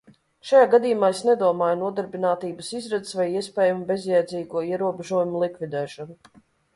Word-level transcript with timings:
Šajā 0.51 0.67
gadījumā 0.69 1.09
es 1.15 1.19
nedomāju 1.25 1.75
nodarbinātības 1.81 2.71
izredzes 2.79 3.17
vai 3.19 3.27
iespējamu 3.41 3.85
bezjēdzīgo 3.91 4.65
ierobežojumu 4.71 5.43
likvidēšanu. 5.45 6.19